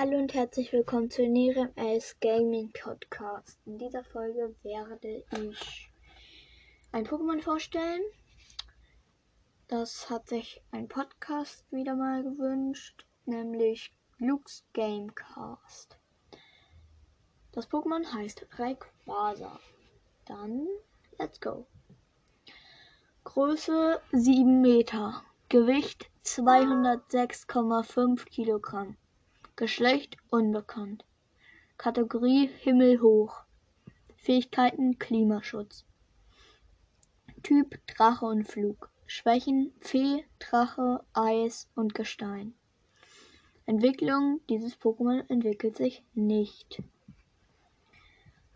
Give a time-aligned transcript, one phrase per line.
[0.00, 3.58] Hallo und herzlich willkommen zu Nerem S Gaming Podcast.
[3.66, 5.90] In dieser Folge werde ich
[6.92, 8.02] ein Pokémon vorstellen.
[9.66, 15.98] Das hat sich ein Podcast wieder mal gewünscht, nämlich Luke's Gamecast.
[17.50, 19.58] Das Pokémon heißt Rayquaza.
[20.26, 20.68] Dann,
[21.18, 21.66] let's go.
[23.24, 28.96] Größe 7 Meter, Gewicht 206,5 Kilogramm.
[29.58, 31.04] Geschlecht unbekannt.
[31.78, 33.42] Kategorie Himmelhoch.
[34.14, 35.84] Fähigkeiten Klimaschutz.
[37.42, 38.88] Typ Drache und Flug.
[39.06, 42.54] Schwächen Fee, Drache, Eis und Gestein.
[43.66, 46.80] Entwicklung dieses Pokémon entwickelt sich nicht.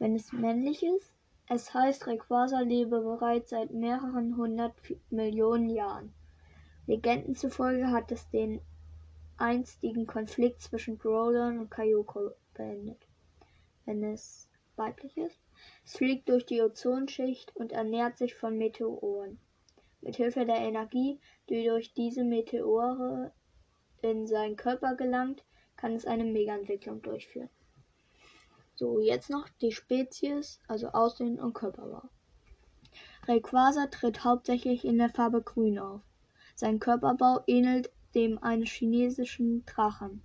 [0.00, 1.14] Wenn es männlich ist,
[1.48, 4.74] es heißt Rayquaza lebe bereits seit mehreren hundert
[5.10, 6.12] Millionen Jahren.
[6.88, 8.60] Legenden zufolge hat es den
[9.38, 13.06] einstigen Konflikt zwischen Groudon und Kyoko beendet.
[13.84, 15.40] Wenn es weiblich ist.
[15.84, 19.38] Es fliegt durch die Ozonschicht und ernährt sich von Meteoren.
[20.00, 23.32] Mit Hilfe der Energie, die durch diese Meteore
[24.00, 25.44] in seinen Körper gelangt,
[25.76, 27.50] kann es eine Mega-Entwicklung durchführen.
[28.74, 32.08] So, jetzt noch die Spezies, also Aussehen und Körperbau.
[33.26, 36.00] Rayquaza tritt hauptsächlich in der Farbe Grün auf.
[36.54, 40.22] Sein Körperbau ähnelt dem eines chinesischen Drachen,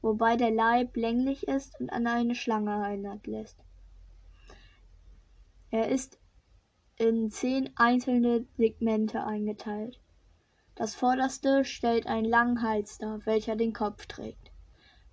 [0.00, 3.58] wobei der Leib länglich ist und an eine Schlange erinnert lässt.
[5.70, 6.18] Er ist
[6.96, 10.00] in zehn einzelne Segmente eingeteilt.
[10.76, 14.52] Das vorderste stellt einen langen Hals dar, welcher den Kopf trägt.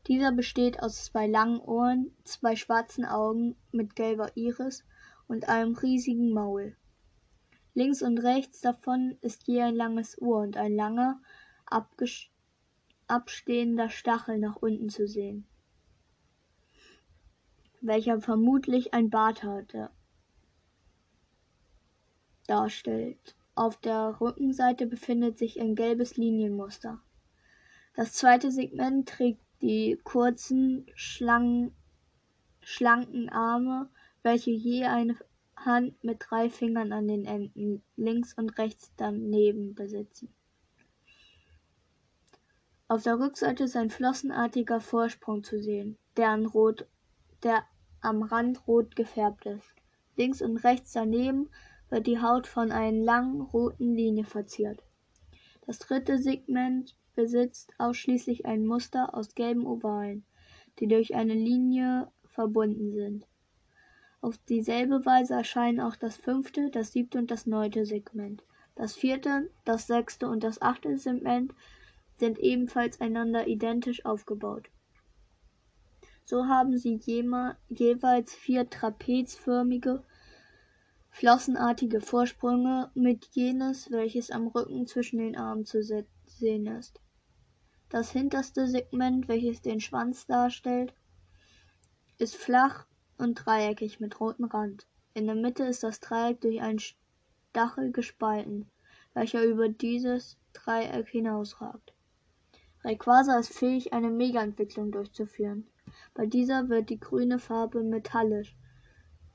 [0.08, 4.84] Dieser besteht aus zwei langen Ohren, zwei schwarzen Augen mit gelber Iris
[5.28, 6.76] und einem riesigen Maul.
[7.74, 11.22] Links und rechts davon ist je ein langes Ohr und ein langer,
[13.08, 15.46] abstehender Stachel nach unten zu sehen,
[17.82, 19.90] welcher vermutlich ein Bart hatte,
[22.48, 23.36] darstellt.
[23.54, 27.02] Auf der Rückenseite befindet sich ein gelbes Linienmuster.
[27.96, 31.74] Das zweite Segment trägt die kurzen, schlanken
[33.30, 33.90] Arme,
[34.24, 35.18] welche je eine
[35.56, 40.34] Hand mit drei Fingern an den Enden links und rechts daneben besitzen.
[42.92, 46.88] Auf der Rückseite ist ein flossenartiger Vorsprung zu sehen, der, rot,
[47.42, 47.64] der
[48.02, 49.72] am Rand rot gefärbt ist.
[50.18, 51.50] Links und rechts daneben
[51.90, 54.84] wird die Haut von einer langen roten Linie verziert.
[55.66, 60.26] Das dritte Segment besitzt ausschließlich ein Muster aus gelben Ovalen,
[60.80, 63.26] die durch eine Linie verbunden sind.
[64.20, 68.44] Auf dieselbe Weise erscheinen auch das fünfte, das siebte und das neunte Segment.
[68.76, 71.54] Das vierte, das sechste und das achte Segment
[72.22, 74.70] sind ebenfalls einander identisch aufgebaut.
[76.24, 76.96] So haben sie
[77.68, 80.04] jeweils vier trapezförmige,
[81.10, 87.02] flossenartige Vorsprünge mit jenes, welches am Rücken zwischen den Armen zu sehen ist.
[87.90, 90.94] Das hinterste Segment, welches den Schwanz darstellt,
[92.20, 92.86] ist flach
[93.18, 94.86] und dreieckig mit rotem Rand.
[95.16, 98.70] In der Mitte ist das Dreieck durch einen Stachel gespalten,
[99.16, 101.96] welcher über dieses Dreieck hinausragt.
[102.84, 105.68] Rayquaza ist fähig, eine Mega-Entwicklung durchzuführen.
[106.14, 108.56] Bei dieser wird die grüne Farbe metallisch.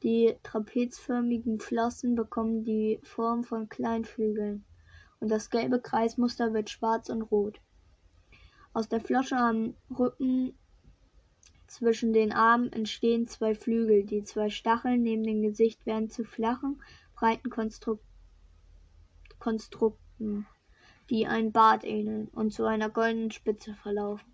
[0.03, 4.65] Die trapezförmigen Flossen bekommen die Form von Kleinflügeln
[5.21, 7.61] und das gelbe Kreismuster wird schwarz und rot.
[8.73, 10.55] Aus der Flosche am Rücken
[11.67, 16.83] zwischen den Armen entstehen zwei Flügel, die zwei Stacheln neben dem Gesicht werden zu flachen,
[17.15, 17.99] breiten Konstru
[19.39, 20.47] Konstrukten
[21.11, 24.33] die ein Bart ähneln und zu einer goldenen Spitze verlaufen.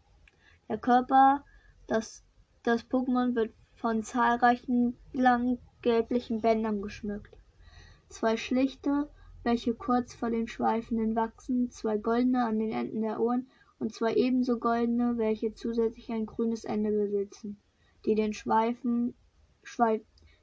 [0.69, 1.45] Der Körper,
[1.87, 2.25] das,
[2.63, 7.37] das Pokémon wird von zahlreichen langen gelblichen Bändern geschmückt.
[8.09, 9.11] Zwei schlichte,
[9.43, 14.15] welche kurz vor den Schweifenden wachsen, zwei goldene an den Enden der Ohren und zwei
[14.15, 17.59] ebenso goldene, welche zusätzlich ein grünes Ende besitzen,
[18.07, 19.15] die den Schweifen,
[19.65, 20.03] Schweif,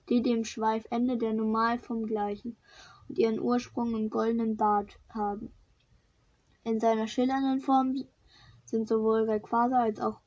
[0.10, 2.58] die dem Schweifende der Normalform gleichen
[3.08, 5.52] und ihren Ursprung im goldenen Bart haben.
[6.70, 7.96] In seiner schillernden Form
[8.64, 10.20] sind sowohl Rayquaza als auch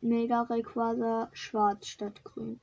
[0.00, 2.58] Mega Rayquaza schwarz statt grün.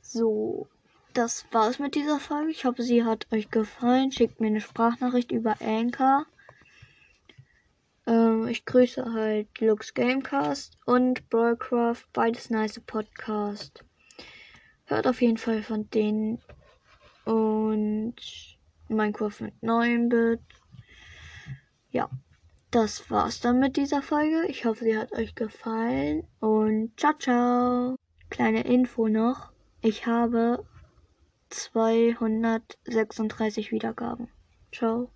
[0.00, 0.66] So,
[1.12, 2.52] das war's mit dieser Folge.
[2.52, 4.12] Ich hoffe, sie hat euch gefallen.
[4.12, 6.24] Schickt mir eine Sprachnachricht über Anchor.
[8.06, 13.84] Ähm, ich grüße halt Lux Gamecast und Broadcraft, beides nice Podcast.
[14.86, 16.40] Hört auf jeden Fall von denen.
[17.26, 18.16] Und
[18.88, 20.40] Minecraft mit 9 Bit.
[21.90, 22.08] Ja.
[22.70, 24.46] das war's dann mit dieser Folge.
[24.46, 27.96] Ich hoffe, sie hat euch gefallen und ciao, ciao.
[28.30, 29.50] Kleine Info noch.
[29.82, 30.64] Ich habe
[31.48, 34.28] 236 Wiedergaben.
[34.72, 35.10] Ciao.